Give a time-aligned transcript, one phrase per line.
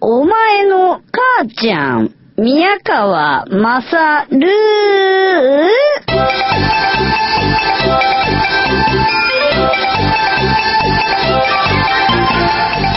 [0.00, 4.46] お前の母ちゃん、宮川まさる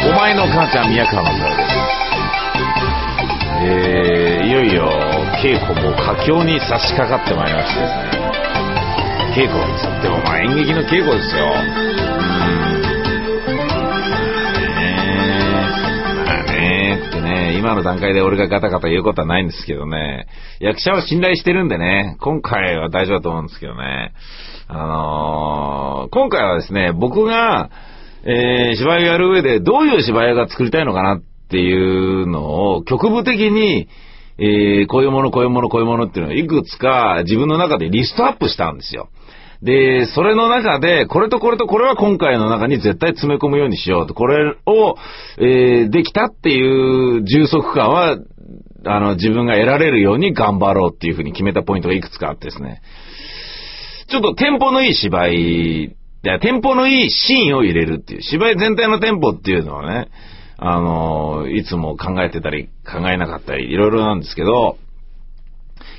[0.10, 1.90] お前の母ちゃん、宮川正です。
[3.62, 4.90] えー、いよいよ
[5.42, 8.10] 稽古も佳境に差し掛かってまいりましてですね。
[9.36, 11.54] 稽古につっても、まあ演劇の稽古ですよ。
[17.60, 20.28] 今の段階で俺がガタガタ言うことはないんですけどね。
[20.60, 24.14] 役者は信頼してるんでね、今回は大丈夫だと思うんですけどね。
[24.68, 27.70] あのー今回はですね、僕が、
[28.24, 33.90] えー芝居をやる上でどういう芝居が作りたいのかなっていうのを局部的に、
[34.38, 39.10] えーこういうもの、こういうもの、こういうものっていうのをいくつか自分の中でリストアップしたんですよ。
[39.62, 44.14] で、それの中で、これとこれとこれは今回の中に絶対詰め込むようにしようと。
[44.14, 44.96] これを、
[45.38, 48.18] えーできたっていう充足感は、
[48.86, 52.82] あの、自分が得られるように頑張ろうっていうふうに決めたポイントがいくつかあってですね。
[54.08, 60.08] ちょっとテンポのいい芝居、テンポのいいシーンを入れるっていう、芝居全体のテンポっていうのはね、
[60.58, 64.78] あの、いつも考えてたり、考えなかったり、いろいろなんですけど、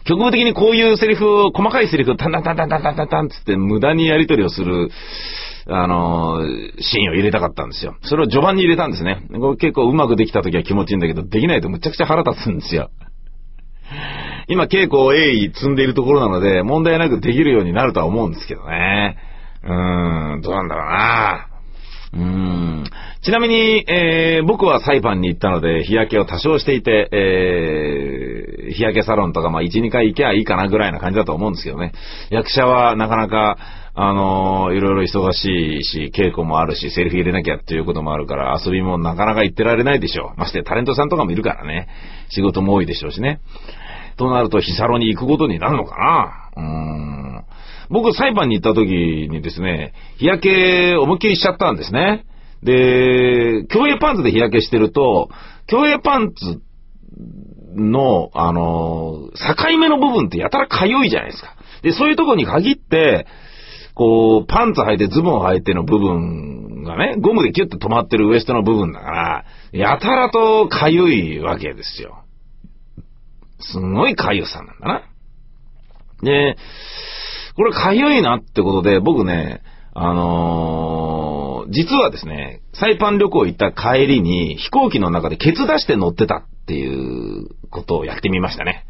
[0.05, 4.91] 局部的にこういうセリフを、細かいセリフをタンタンタンタンタンタンタンタンつって無駄にやり取りをする、
[5.67, 6.41] あの、
[6.81, 7.95] シーンを入れたかったんですよ。
[8.03, 9.23] それを序盤に入れたんですね。
[9.59, 12.91] 結構うまくできた時は気持ちいいんだけど、できないとむちゃくちゃ腹立つんですよ。
[14.49, 19.17] 今稽古を鋭意積んでいるところなので、問題なくできるようになるとは思うんですけどね。
[19.63, 21.47] うーん、どうなんだろうな。
[22.13, 22.85] うーん。
[23.23, 28.30] ちなみに、えー、僕はサイパンに行ったので、日焼けを多少していて、えー、
[28.73, 31.93] 日焼けサロンとか、まあ、1、2回行けばいいかなぐらいな感じだと思うんですけどね。
[32.31, 33.57] 役者はなかなか、
[33.95, 40.39] あのーいろいろ忙しいし、稽古もあるし、セリフ入れなきゃっていうこともあるから、遊びもなかなか行ってられないでしょう。
[40.39, 41.89] ましてタレントさんとかもいるからね。
[42.29, 43.41] 仕事も多いでしょうしね。
[44.17, 47.45] となると、ヒサロに行くことになるのかなうーん。
[47.91, 48.89] 僕、サイパンに行った時
[49.29, 52.25] にですね、日焼け思いっきりしちゃったんですね。
[52.63, 55.29] で、競泳パンツで日焼けしてると、
[55.67, 56.61] 競泳パンツ
[57.75, 61.57] の、あの、境目の部分ってやたら痒いじゃないですか。
[61.83, 63.27] で、そういうとこに限って、
[63.95, 72.25] こう、パンツ履いてズボン履いての部分がね、ゴムでキュッと止まってるウエストの部分だから、やたらと痒いわけですよ。
[73.61, 75.03] すんごい痒さなんだな。
[76.23, 76.57] で、
[77.57, 87.30] これ痒いなってことで、僕ね、あのー実はですね、サイパン旅行行った帰りに飛行機の中でケツ出して乗ってたっていう
[87.71, 88.85] ことをやってみましたね。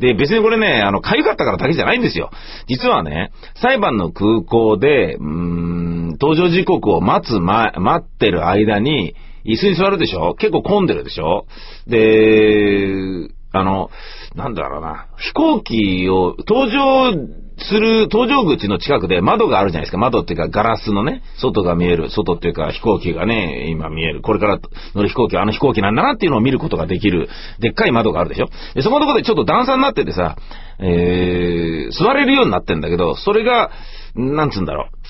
[0.00, 2.30] で、別にこれね、あの、かゆかったからだけじゃないんですよ。
[2.66, 9.14] 実はね、裁判の空港で、うーん、搭乗時刻を待つま、待ってる間に、
[9.44, 10.34] 椅子に座るでしょ？
[10.34, 11.46] 結構混んでるでしょ？
[11.86, 13.90] で、あの、
[14.34, 17.12] なんだろうな、飛行機を、搭乗
[17.58, 19.98] する、搭乗口の近くで窓があるじゃないですか。
[19.98, 24.22] 窓っていうかガラスのね、外が見える、外っていうか飛行機がね、今見える。
[24.22, 24.58] これから
[24.94, 27.28] 乗る飛行機はあの飛行機なんだなっていうのを見ることができる、
[27.60, 30.36] でっかい窓があるでしょで、そこのところでちょっと段差になっててさ、
[30.80, 33.70] えー、座れるようになってんだけど、それが、
[34.16, 35.03] なんつうんだろう。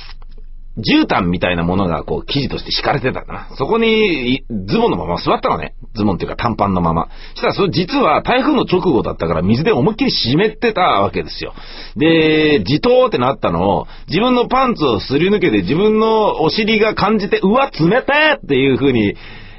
[0.76, 3.48] 絨毯みたいなものがこう生地として敷かれてたんだな。
[3.56, 5.74] そこにズボンのまま座ったのね。
[5.94, 7.08] ズボンっていうか短パンのまま。
[7.34, 11.54] したらそれ実は台風の直後だったから水で思いっきり湿ってたわけですよ。
[11.96, 19.14] で、自頭ってなったのを自分のパンツをすり抜けて自分のお尻が感じて、うわ、冷たいっていう風に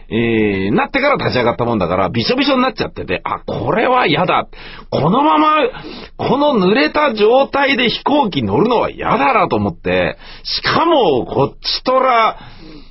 [0.10, 4.48] えー、なってから立ち上がったもんだから、びしょびしょになっちゃってて、あ、これは嫌だ。
[4.92, 5.58] このまま、
[6.18, 12.38] この濡れた状態で飛行機乗るのは嫌だなと思って、しかも、こっちとら、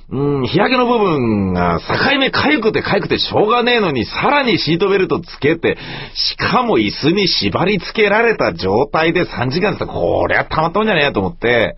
[0.07, 5.77] うん、日焼けの部分が境目痒くて痒くてしょうがねえのに、さらにシートベルトつけて、
[6.13, 11.75] しかも椅子に縛り付けられた状態で3時間ってこりゃたまったもんじゃねえやと思って、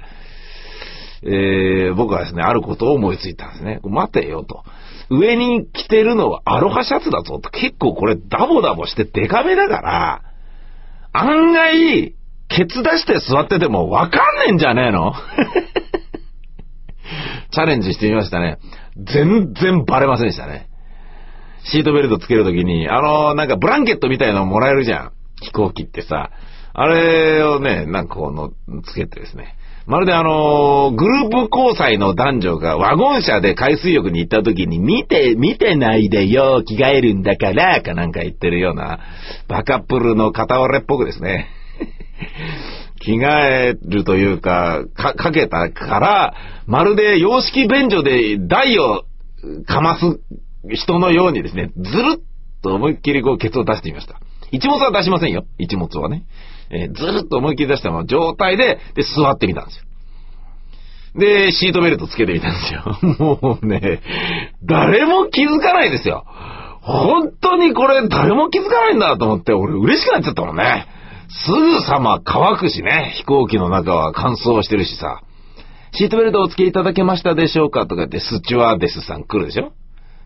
[1.24, 3.80] えー、僕はですね、あることを思いついたんですね。
[3.84, 4.64] 待てよと。
[5.10, 7.50] 上に着てるのはアロハシャツだぞと。
[7.50, 10.22] 結構これダボダボしてデカめだから、
[11.14, 12.14] 案外、
[12.50, 15.14] ケツ出して座っててもわかんねえんじゃねえの？
[17.52, 18.58] チャレンジしてみましたね。
[18.98, 20.68] 全然バレませんでしたね。
[21.64, 25.12] シートベルトつけるときに、あのなんかブランケットみたいなのもらえるじゃん。
[25.42, 26.32] 飛行機ってさ。
[26.80, 28.52] あれをね、なんかこの、
[28.84, 29.56] つけてですね。
[29.88, 39.00] まるであのグループ交際の男女がワゴン車で海水浴に行った時に見て、見てないでよ、着替えるんだから、かなんか言ってるような、
[39.48, 41.48] バカップルの片割れっぽくですね。
[43.00, 46.34] 着替えるというか、か、かけたから、
[46.66, 49.06] まるで洋式便所で台を
[49.66, 50.20] かます
[50.70, 52.22] 人のようにですね、ずるっ
[52.62, 54.20] と思いっきりこうケツを出してみました。
[54.52, 55.46] 一物は出しませんよ。
[55.58, 56.24] 一物はね。
[56.70, 59.84] えーずっと思いっきり出したまま状態で、で、座ってみたんですよ。
[61.16, 62.84] で、シートベルトつけてみたんですよ。
[63.42, 64.02] もうね、
[64.64, 66.26] 誰も気づかないですよ。
[66.82, 70.88] 本当にこれ誰も気づかないんだと思って、俺嬉しくなっちゃったもんね。
[71.30, 75.22] すぐさま乾くしね、飛行機の中は乾燥してるしさ。
[75.94, 77.82] シートベルトをお付けいただけましたでしょうか？
[77.88, 79.72] とか言って、スチュワーデスさん来るでしょ？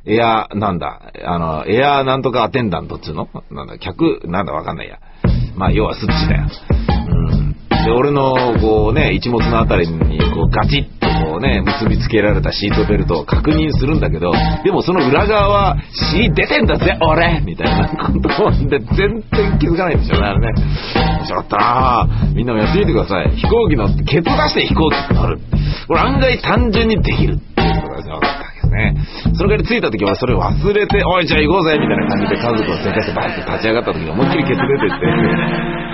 [0.06, 3.30] エア、なんだ、あの、エアなんとかアテンダントっつうの？
[3.52, 4.98] なんだ、客、なんだわかんないや。
[5.56, 6.48] まあ、要はスッチだよ。
[7.08, 7.52] うん。
[7.86, 14.32] で、俺の、こうね、一物のあたりに、こう、ガチッとこうね、結びつけられたシートベルトを確認するんだけど、
[14.64, 15.78] でもその裏側は、
[16.12, 20.54] 尻出てんだぜ、俺みたいなことで、全然気づかないですよね、あれね。
[21.20, 23.30] 面白かったみんなもやってみてください。
[23.36, 25.40] 飛行機乗って、ケツ出して飛行機乗る。
[25.88, 28.16] これ案外単純にできるっていうことですね。
[29.34, 35.06] その代わり着いた時はそれを忘れて、おい、じゃあ行こうぜみたいな感じで家族を連れてバーって立ち上がった時に思いっきりケツ出てって、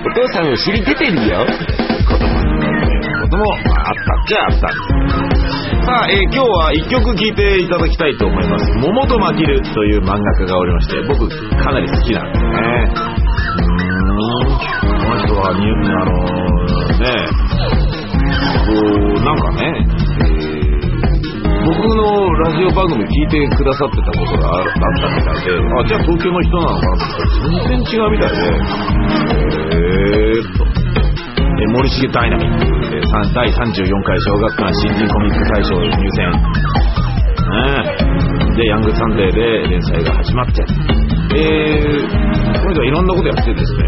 [0.06, 1.46] お父さんお尻出てるよ
[2.08, 2.36] ことも、
[3.22, 5.88] こともまああったっちゃあったんです。
[5.88, 8.72] さあ、えー今日は一曲聴いていただきたいと思います。
[8.76, 12.52] 桃とまきるという漫画家がおりまして、僕かなり好きなんですね。
[13.58, 14.58] うーん、
[15.00, 16.12] この人はに、あの
[17.00, 17.87] ね、
[22.78, 26.94] 番組聞いてくださってたことがあったみたいで、あ、じゃあ東京の人なのかな？
[26.94, 30.62] って全然違うみたいで、へーっと。
[31.58, 32.62] え森重ダイナミック
[32.94, 36.30] でさん第34回小学館新人コミック大賞入選。
[37.50, 37.98] ね
[38.54, 40.62] で、ヤングサンデーで連載が始まって、
[41.34, 42.06] えー、
[42.62, 43.84] この人はいろんなことやってですね、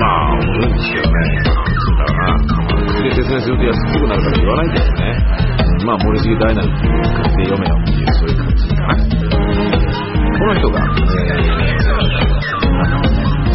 [0.00, 1.14] まあ、面白いんですけどね、
[1.44, 5.53] だろうな、で説明すると安っぽくなるから言わないんですよね。
[5.84, 8.96] まあ、森重ダイナミック買って読めよっていう、そういう感じかな。
[8.96, 11.84] この人が、えー、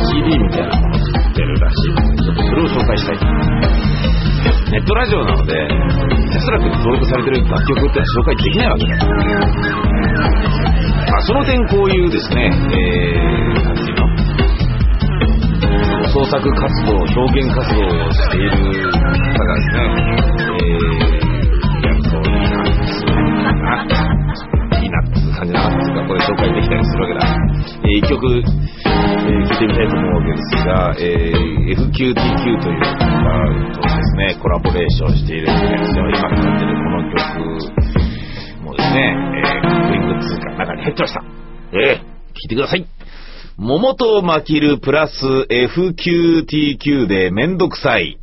[0.05, 3.17] CD みたいなものを作ってるらしいので、ちょっとそれを紹介したい。
[4.71, 5.67] ネットラジオなので、
[6.31, 9.01] テスラックに登録されてる楽曲っていうのは紹介できないわけだよ。
[11.09, 14.05] まあ、その点こういうですね、えー、なんていうの？
[16.09, 19.01] 創作活動、表現活動をしている方
[19.45, 19.77] がですね、
[20.49, 21.28] えー、
[26.29, 27.25] 紹介できたりするわけだ。
[27.81, 36.07] えー、一曲、えー、聴いてみたいと思うわけですが、えー、FQTQ というバーとですね、コラボレーションしているんですよ。
[36.07, 37.41] 今かかってるこの曲
[38.63, 41.23] もですね、えー、カップリング通貨の中に入ってました。
[41.73, 42.03] えー、聴
[42.45, 42.85] いてください。
[43.57, 47.31] 桃とまきるプラス FQTQ で。
[47.31, 48.19] めんどくさい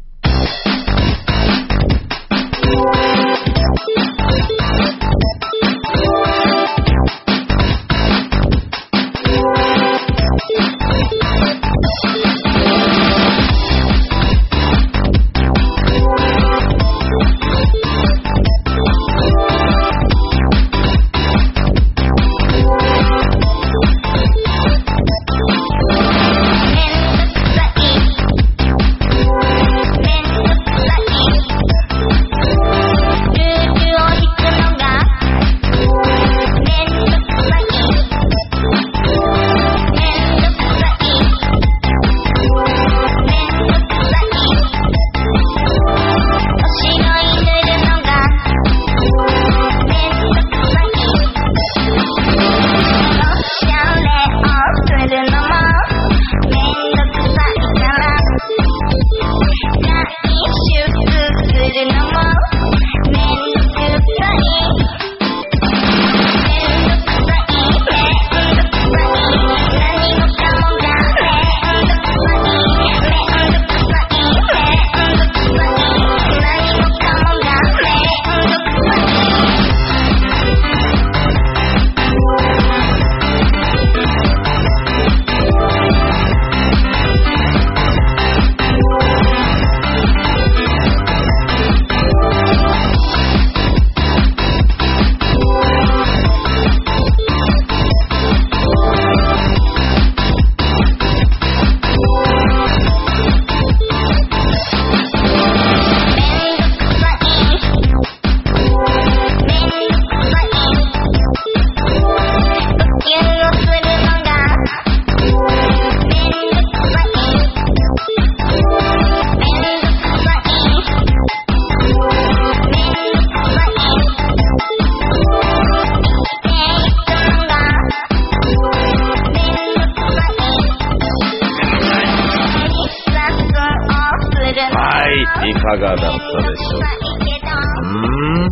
[135.96, 137.56] だったでしょうか。
[137.82, 137.98] うー
[138.44, 138.48] ん。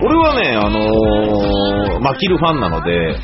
[0.00, 3.16] 俺はね、あのー、マキルファンなので、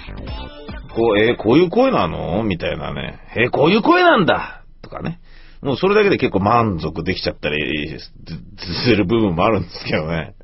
[0.94, 2.42] こう、えーこういう声なの？
[2.44, 3.18] みたいなね。
[3.36, 5.20] えーこういう声なんだとかね。
[5.62, 10.34] もうそれだけで結構満足できちゃったりする部分もあるんですけどね。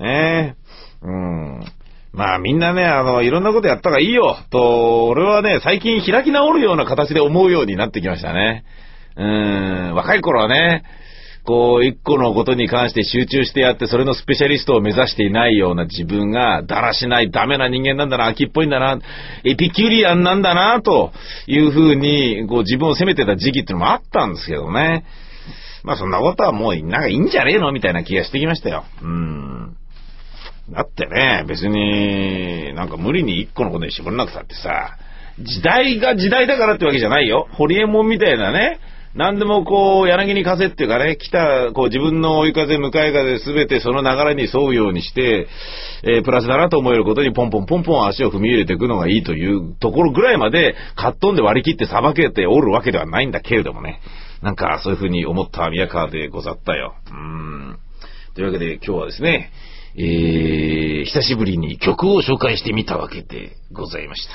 [0.00, 0.56] ね
[1.02, 1.06] え。
[1.06, 1.60] うん。
[2.12, 8.64] まあみんなね、あの、いろんなことやった方がいいよ、と、俺はね、最近開き直るような形で思うようになってきましたね。
[9.16, 10.82] うん、若い頃はね、
[11.44, 18.98] こう、一個のことに関して集中してやって、それのスペシャリストを目指していないような自分が、だらしない、ダメな人間なんだな、秋っぽいんだな、
[19.44, 21.12] エピキュリアンなんだな、と
[21.48, 25.04] いうふうに、こう、自分を責めてた時期ってのもあったんですけどね。
[25.82, 28.84] まあそんなことはもう、なんかいいんじゃねえのみたいな気がしてきましたよ。
[29.02, 29.76] うん。
[30.70, 34.96] だってね、別に、なんか無理に一個のことに絞らなくたってさ、
[35.40, 37.48] 時代が時代だからってわけじゃないよ。
[37.52, 38.78] ホリエモンみたいなね、
[39.14, 45.48] 何でもこう、柳に風っていうかね、来た、こう自分の追い風、向かい風すべてその流れに沿うようにして、
[46.02, 54.00] えープラスだなと思えることにポンポンポンポン足を踏み入れていくのがいいというところぐらいまで、カットンで割り切ってさばけておるわけではないんだけれどもね。
[54.40, 56.94] なんかそういうふうに思った宮川でござったよ。
[57.10, 57.78] うん。
[58.34, 59.52] というわけで今日はですね、
[59.94, 64.32] えー、久しぶりに曲を紹介してみたわけでございました。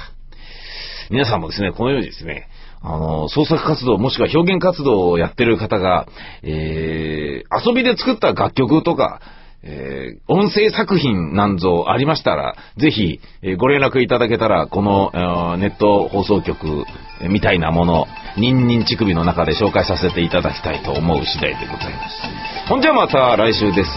[1.09, 2.47] 皆さんもですね、このようにですね、
[2.81, 6.07] あの、創作活動もしくは表現活動をやってる方が、
[6.43, 9.19] えー、遊びで作った楽曲とか、
[9.63, 16.85] えー音声作品なんぞありましたら、ぜひ、えーご連絡いただけたら、この、ネット放送局
[17.29, 18.05] みたいなもの、
[18.37, 22.69] ニンニン乳首の中で紹介させていただきたいと思う次第でございます。
[22.69, 23.89] ほんじゃまた来週です。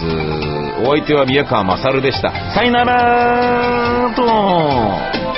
[0.83, 2.31] お相手は宮川勝でした。
[2.53, 5.30] さよならーと。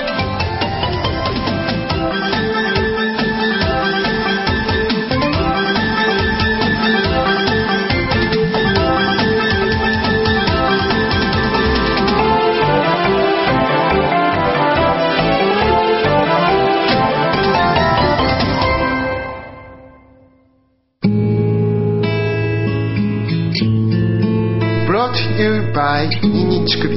[25.03, 26.95] ブロ t you by ニンニン乳首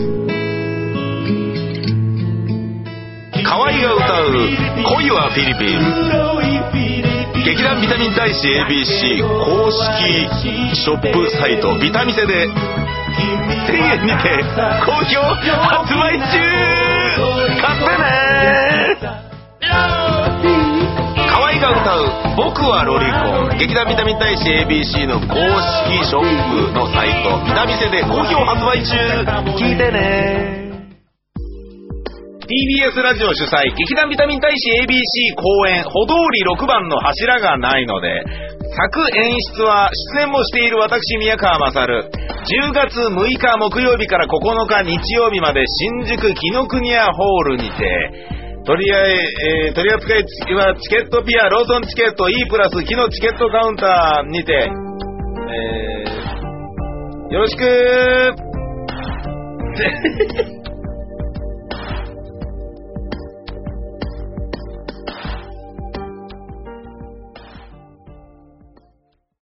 [3.43, 4.27] 河合が歌う
[4.95, 5.81] 「恋はフィリピン」
[7.43, 14.45] 劇団ビタミン大使 ABC 公式ショップサイトビタミセで1000円にて
[14.85, 16.77] 好評発売中。
[17.61, 18.56] 買ってね
[22.37, 27.41] 僕はロリコン」劇団ビタミン大使 ABC の公式ショップのサイト。
[27.45, 28.97] ビタミセで好評発売中。
[29.57, 30.67] 聞いてね。
[32.47, 33.75] TBS ラジオ主催。
[33.75, 35.83] 劇団ビタミン大使 ABC 公演。
[35.83, 38.23] 歩通り6番の柱がないので。
[38.77, 42.11] 作演出は出演もしている私宮川勝。
[42.47, 48.36] 10月6日木曜日から9日日曜日まで新宿紀ノ国屋ホールにて。
[48.67, 49.15] 取りあえ
[49.69, 58.47] えー取り扱いはチケットピアローソンチケット E プラス木のチケットカウンターにて、えーよろしくー。